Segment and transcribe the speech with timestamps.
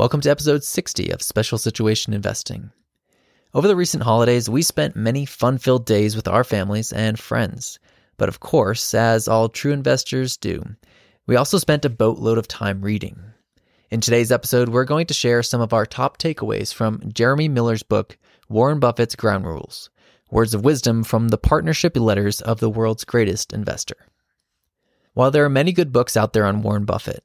[0.00, 2.70] Welcome to episode 60 of Special Situation Investing.
[3.52, 7.78] Over the recent holidays, we spent many fun filled days with our families and friends.
[8.16, 10.62] But of course, as all true investors do,
[11.26, 13.20] we also spent a boatload of time reading.
[13.90, 17.82] In today's episode, we're going to share some of our top takeaways from Jeremy Miller's
[17.82, 18.16] book,
[18.48, 19.90] Warren Buffett's Ground Rules
[20.30, 23.98] Words of Wisdom from the Partnership Letters of the World's Greatest Investor.
[25.12, 27.22] While there are many good books out there on Warren Buffett,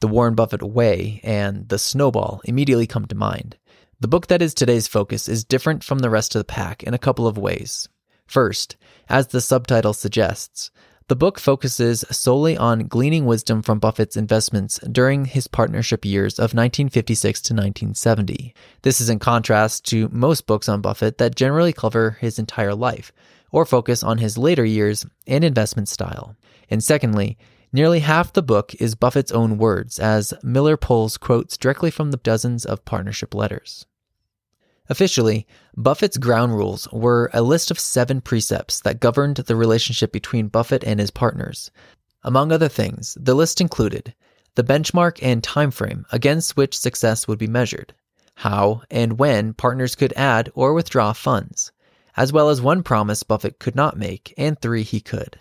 [0.00, 3.56] The Warren Buffett Way and The Snowball immediately come to mind.
[3.98, 6.94] The book that is today's focus is different from the rest of the pack in
[6.94, 7.88] a couple of ways.
[8.24, 8.76] First,
[9.08, 10.70] as the subtitle suggests,
[11.08, 16.54] the book focuses solely on gleaning wisdom from Buffett's investments during his partnership years of
[16.54, 18.54] 1956 to 1970.
[18.82, 23.10] This is in contrast to most books on Buffett that generally cover his entire life
[23.50, 26.36] or focus on his later years and investment style.
[26.70, 27.36] And secondly,
[27.72, 32.16] nearly half the book is Buffett's own words, as Miller pulls quotes directly from the
[32.16, 33.86] dozens of partnership letters.
[34.88, 40.48] Officially, Buffett's ground rules were a list of seven precepts that governed the relationship between
[40.48, 41.70] Buffett and his partners.
[42.22, 44.14] Among other things, the list included
[44.54, 47.94] the benchmark and time frame against which success would be measured,
[48.36, 51.70] how and when partners could add or withdraw funds,
[52.16, 55.38] as well as one promise Buffett could not make and three he could.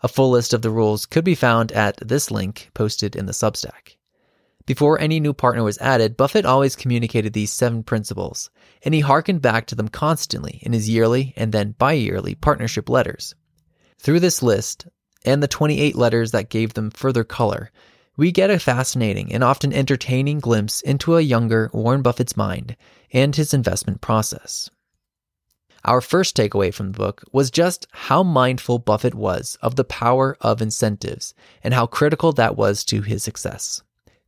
[0.00, 3.32] A full list of the rules could be found at this link posted in the
[3.32, 3.96] Substack.
[4.64, 8.50] Before any new partner was added, Buffett always communicated these seven principles,
[8.84, 12.88] and he harkened back to them constantly in his yearly and then bi yearly partnership
[12.88, 13.34] letters.
[13.98, 14.86] Through this list,
[15.24, 17.72] and the 28 letters that gave them further color,
[18.16, 22.76] we get a fascinating and often entertaining glimpse into a younger Warren Buffett's mind
[23.12, 24.70] and his investment process.
[25.84, 30.36] Our first takeaway from the book was just how mindful Buffett was of the power
[30.40, 33.82] of incentives and how critical that was to his success.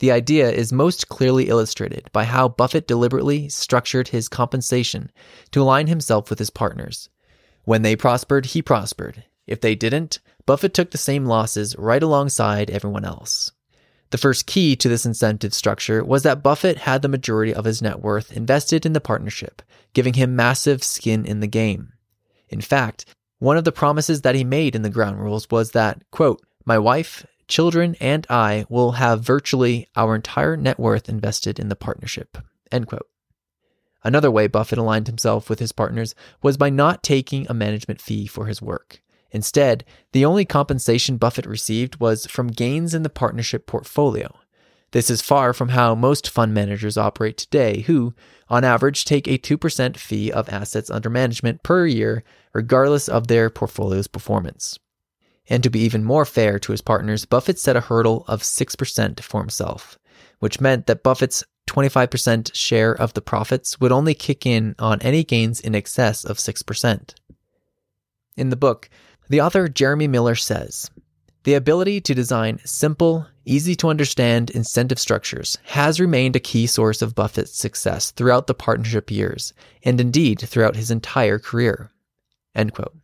[0.00, 5.10] The idea is most clearly illustrated by how Buffett deliberately structured his compensation
[5.52, 7.08] to align himself with his partners.
[7.64, 9.24] When they prospered, he prospered.
[9.46, 13.52] If they didn't, Buffett took the same losses right alongside everyone else.
[14.14, 17.82] The first key to this incentive structure was that Buffett had the majority of his
[17.82, 19.60] net worth invested in the partnership,
[19.92, 21.94] giving him massive skin in the game.
[22.48, 23.06] In fact,
[23.40, 26.78] one of the promises that he made in the ground rules was that, quote, my
[26.78, 32.38] wife, children, and I will have virtually our entire net worth invested in the partnership.
[32.70, 33.08] End quote.
[34.04, 38.28] Another way Buffett aligned himself with his partners was by not taking a management fee
[38.28, 39.02] for his work.
[39.34, 44.32] Instead, the only compensation Buffett received was from gains in the partnership portfolio.
[44.92, 48.14] This is far from how most fund managers operate today, who,
[48.48, 53.50] on average, take a 2% fee of assets under management per year, regardless of their
[53.50, 54.78] portfolio's performance.
[55.48, 59.20] And to be even more fair to his partners, Buffett set a hurdle of 6%
[59.20, 59.98] for himself,
[60.38, 65.24] which meant that Buffett's 25% share of the profits would only kick in on any
[65.24, 67.14] gains in excess of 6%.
[68.36, 68.90] In the book,
[69.28, 70.90] the author Jeremy Miller says
[71.44, 77.02] The ability to design simple, easy to understand incentive structures has remained a key source
[77.02, 79.52] of Buffett's success throughout the partnership years,
[79.82, 81.90] and indeed throughout his entire career.
[82.54, 82.96] End quote.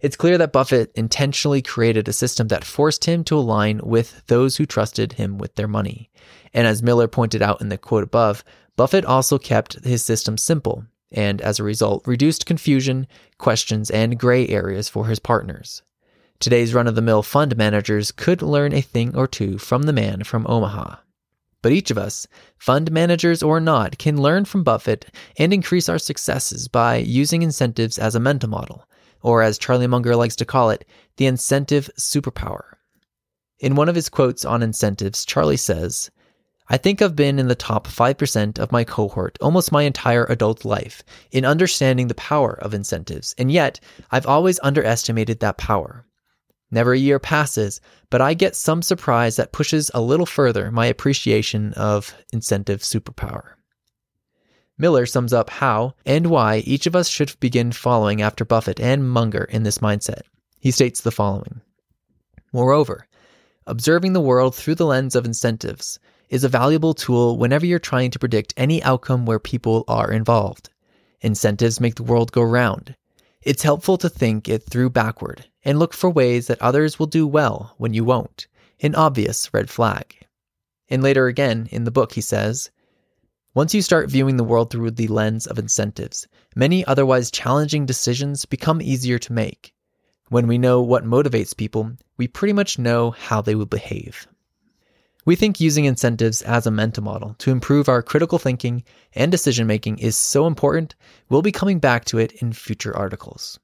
[0.00, 4.56] It's clear that Buffett intentionally created a system that forced him to align with those
[4.56, 6.10] who trusted him with their money.
[6.52, 8.42] And as Miller pointed out in the quote above,
[8.76, 13.06] Buffett also kept his system simple and as a result reduced confusion,
[13.38, 15.82] questions, and gray areas for his partners.
[16.40, 19.92] Today's run of the mill fund managers could learn a thing or two from the
[19.92, 20.96] man from Omaha.
[21.62, 22.26] But each of us,
[22.58, 25.06] fund managers or not, can learn from Buffett
[25.38, 28.84] and increase our successes by using incentives as a mental model
[29.22, 30.84] or as Charlie Munger likes to call it,
[31.16, 32.62] the incentive superpower.
[33.60, 36.10] In one of his quotes on incentives, Charlie says,
[36.72, 40.64] I think I've been in the top 5% of my cohort almost my entire adult
[40.64, 43.78] life in understanding the power of incentives, and yet
[44.10, 46.06] I've always underestimated that power.
[46.70, 50.86] Never a year passes, but I get some surprise that pushes a little further my
[50.86, 53.50] appreciation of incentive superpower.
[54.78, 59.10] Miller sums up how and why each of us should begin following after Buffett and
[59.10, 60.22] Munger in this mindset.
[60.58, 61.60] He states the following
[62.50, 63.06] Moreover,
[63.66, 65.98] observing the world through the lens of incentives
[66.32, 70.70] is a valuable tool whenever you're trying to predict any outcome where people are involved.
[71.20, 72.96] Incentives make the world go round.
[73.42, 77.26] It's helpful to think it through backward and look for ways that others will do
[77.26, 78.46] well when you won't,
[78.80, 80.16] an obvious red flag.
[80.88, 82.70] And later again in the book, he says,
[83.54, 86.26] once you start viewing the world through the lens of incentives,
[86.56, 89.74] many otherwise challenging decisions become easier to make.
[90.30, 94.26] When we know what motivates people, we pretty much know how they will behave.
[95.24, 98.82] We think using incentives as a mental model to improve our critical thinking
[99.14, 100.96] and decision making is so important,
[101.28, 103.60] we'll be coming back to it in future articles.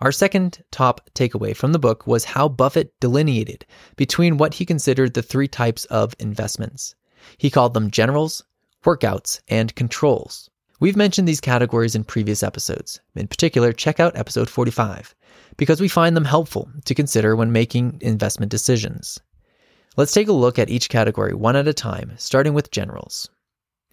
[0.00, 3.64] Our second top takeaway from the book was how Buffett delineated
[3.96, 6.94] between what he considered the three types of investments.
[7.38, 8.44] He called them generals,
[8.84, 10.50] workouts, and controls.
[10.80, 13.00] We've mentioned these categories in previous episodes.
[13.14, 15.14] In particular, check out episode 45
[15.56, 19.18] because we find them helpful to consider when making investment decisions.
[19.96, 23.30] Let's take a look at each category one at a time, starting with generals.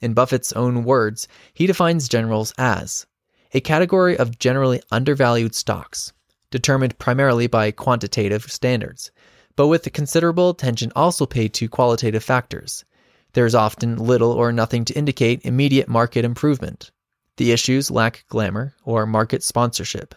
[0.02, 3.08] In Buffett's own words, he defines generals as
[3.54, 6.12] a category of generally undervalued stocks,
[6.52, 9.12] determined primarily by quantitative standards,
[9.56, 12.84] but with considerable attention also paid to qualitative factors.
[13.32, 16.92] There is often little or nothing to indicate immediate market improvement.
[17.38, 20.16] The issues lack glamour or market sponsorship.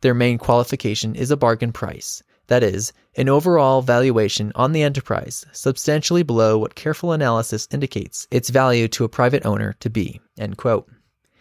[0.00, 5.46] Their main qualification is a bargain price, that is, an overall valuation on the enterprise
[5.52, 10.20] substantially below what careful analysis indicates its value to a private owner to be.
[10.38, 10.90] End quote.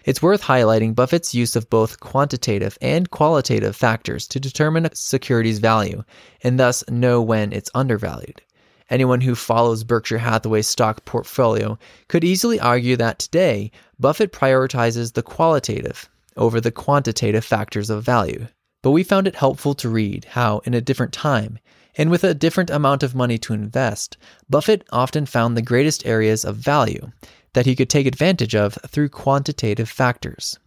[0.05, 5.59] It's worth highlighting Buffett's use of both quantitative and qualitative factors to determine a security's
[5.59, 6.03] value
[6.43, 8.41] and thus know when it's undervalued.
[8.89, 11.77] Anyone who follows Berkshire Hathaway's stock portfolio
[12.07, 16.07] could easily argue that today Buffett prioritizes the qualitative
[16.37, 18.47] over the quantitative factors of value.
[18.81, 21.59] But we found it helpful to read how, in a different time,
[21.97, 24.17] and with a different amount of money to invest,
[24.49, 27.11] Buffett often found the greatest areas of value
[27.53, 30.59] that he could take advantage of through quantitative factors.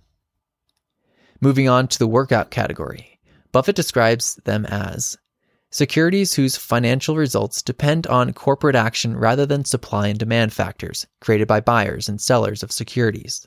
[1.41, 3.21] Moving on to the workout category,
[3.53, 5.17] Buffett describes them as
[5.71, 11.47] securities whose financial results depend on corporate action rather than supply and demand factors created
[11.47, 13.47] by buyers and sellers of securities.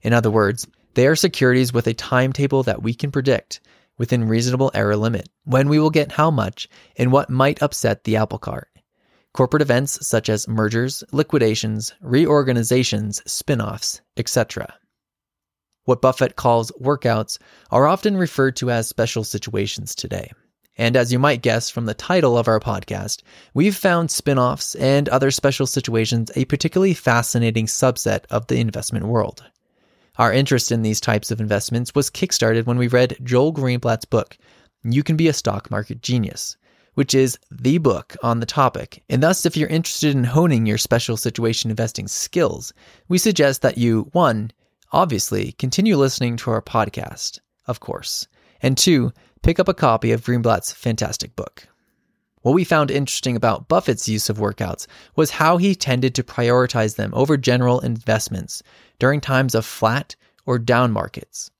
[0.00, 3.60] In other words, they are securities with a timetable that we can predict
[3.98, 8.16] within reasonable error limit when we will get how much and what might upset the
[8.16, 8.68] apple cart.
[9.34, 14.72] Corporate events such as mergers, liquidations, reorganizations, spin offs, etc.
[15.84, 17.38] What Buffett calls workouts
[17.70, 20.32] are often referred to as special situations today.
[20.76, 23.22] And as you might guess from the title of our podcast,
[23.52, 29.06] we've found spin offs and other special situations a particularly fascinating subset of the investment
[29.06, 29.44] world.
[30.18, 34.36] Our interest in these types of investments was kickstarted when we read Joel Greenblatt's book,
[34.82, 36.56] You Can Be a Stock Market Genius,
[36.94, 39.04] which is the book on the topic.
[39.08, 42.72] And thus, if you're interested in honing your special situation investing skills,
[43.06, 44.50] we suggest that you, one,
[44.90, 47.38] obviously continue listening to our podcast,
[47.68, 48.26] of course,
[48.60, 49.12] and two,
[49.42, 51.68] pick up a copy of Greenblatt's fantastic book.
[52.42, 54.86] What we found interesting about Buffett's use of workouts
[55.16, 58.62] was how he tended to prioritize them over general investments
[58.98, 60.16] during times of flat
[60.46, 61.50] or down markets.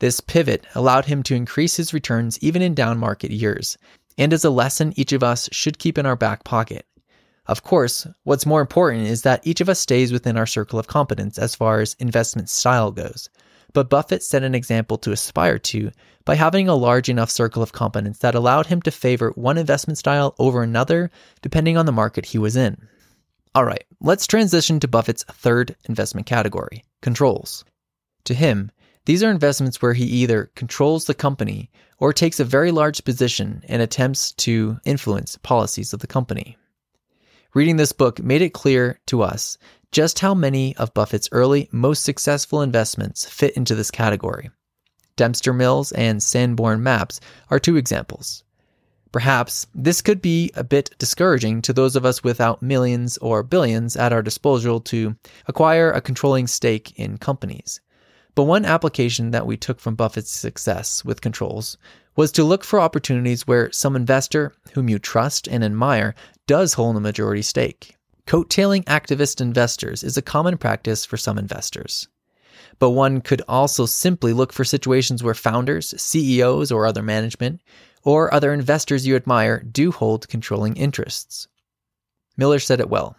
[0.00, 3.78] This pivot allowed him to increase his returns even in down market years,
[4.18, 6.86] and is a lesson each of us should keep in our back pocket.
[7.46, 10.86] Of course, what's more important is that each of us stays within our circle of
[10.86, 13.28] competence as far as investment style goes.
[13.74, 15.90] But Buffett set an example to aspire to
[16.24, 19.98] by having a large enough circle of competence that allowed him to favor one investment
[19.98, 21.10] style over another
[21.42, 22.88] depending on the market he was in.
[23.56, 27.64] All right, let's transition to Buffett's third investment category controls.
[28.24, 28.72] To him,
[29.04, 33.62] these are investments where he either controls the company or takes a very large position
[33.68, 36.56] and attempts to influence policies of the company.
[37.54, 39.56] Reading this book made it clear to us
[39.92, 44.50] just how many of Buffett's early, most successful investments fit into this category.
[45.14, 48.42] Dempster Mills and Sanborn Maps are two examples.
[49.14, 53.94] Perhaps this could be a bit discouraging to those of us without millions or billions
[53.94, 55.14] at our disposal to
[55.46, 57.80] acquire a controlling stake in companies.
[58.34, 61.78] But one application that we took from Buffett's success with controls
[62.16, 66.16] was to look for opportunities where some investor whom you trust and admire
[66.48, 67.94] does hold a majority stake.
[68.26, 72.08] Coattailing activist investors is a common practice for some investors.
[72.80, 77.60] But one could also simply look for situations where founders, CEOs, or other management,
[78.04, 81.48] or other investors you admire do hold controlling interests.
[82.36, 83.16] Miller said it well.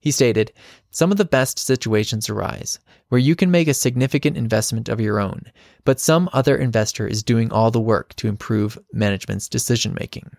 [0.00, 0.52] He stated,
[0.90, 2.78] Some of the best situations arise
[3.08, 5.50] where you can make a significant investment of your own,
[5.84, 10.30] but some other investor is doing all the work to improve management's decision making.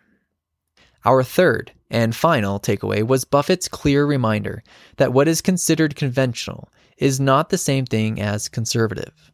[1.03, 4.63] Our third and final takeaway was Buffett's clear reminder
[4.97, 9.31] that what is considered conventional is not the same thing as conservative.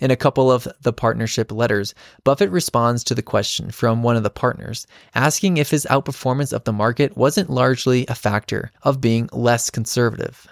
[0.00, 4.22] In a couple of the partnership letters, Buffett responds to the question from one of
[4.22, 9.28] the partners, asking if his outperformance of the market wasn't largely a factor of being
[9.32, 10.46] less conservative.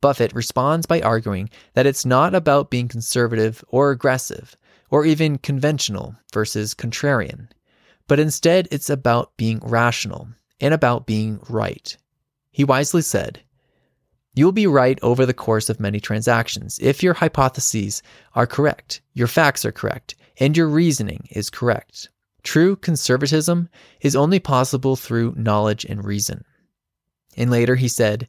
[0.00, 4.54] Buffett responds by arguing that it's not about being conservative or aggressive,
[4.90, 7.48] or even conventional versus contrarian,
[8.06, 10.28] but instead it's about being rational
[10.60, 11.96] and about being right.
[12.52, 13.40] He wisely said,
[14.38, 18.04] You'll be right over the course of many transactions if your hypotheses
[18.36, 22.08] are correct, your facts are correct, and your reasoning is correct.
[22.44, 23.68] True conservatism
[24.00, 26.44] is only possible through knowledge and reason.
[27.36, 28.28] And later he said,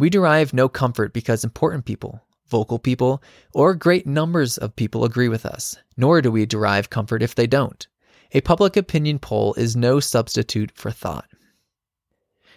[0.00, 3.22] We derive no comfort because important people, vocal people,
[3.54, 7.46] or great numbers of people agree with us, nor do we derive comfort if they
[7.46, 7.86] don't.
[8.32, 11.28] A public opinion poll is no substitute for thought.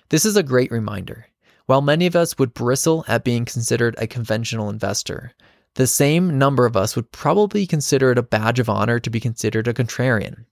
[0.10, 1.28] This is a great reminder.
[1.70, 5.34] While many of us would bristle at being considered a conventional investor,
[5.76, 9.20] the same number of us would probably consider it a badge of honor to be
[9.20, 10.46] considered a contrarian.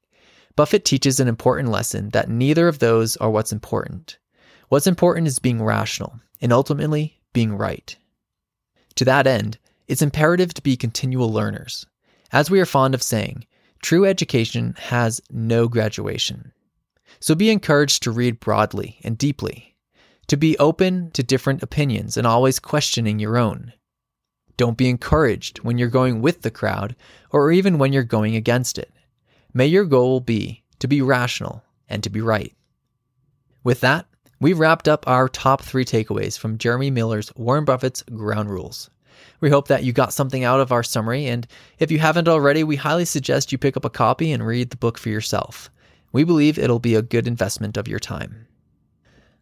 [0.56, 4.20] Buffett teaches an important lesson that neither of those are what's important.
[4.70, 7.98] What's important is being rational and ultimately being right.
[8.98, 9.58] To that end,
[9.88, 11.88] it's imperative to be continual learners.
[12.32, 13.48] As we are fond of saying,
[13.82, 16.52] true education has no graduation.
[17.20, 19.77] So be encouraged to read broadly and deeply,
[20.28, 23.74] to be open to different opinions and always questioning your own.
[24.58, 26.96] Don't be encouraged when you're going with the crowd
[27.30, 28.92] or even when you're going against it.
[29.54, 32.54] May your goal be to be rational and to be right.
[33.64, 34.08] With that,
[34.40, 38.90] we've wrapped up our top three takeaways from Jeremy Miller's Warren Buffett's Ground Rules.
[39.40, 41.48] We hope that you got something out of our summary, and
[41.80, 44.78] if you haven't already, we highly suggest you pick up a copy and read the
[44.78, 45.70] book for yourself.
[46.12, 48.47] We believe it'll be a good investment of your time.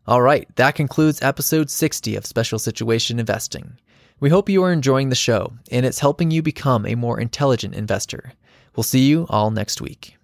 [0.08, 3.80] All right, that concludes episode 60 of Special Situation Investing.
[4.20, 7.74] We hope you are enjoying the show and it's helping you become a more intelligent
[7.74, 8.34] investor.
[8.76, 10.15] We'll see you all next week.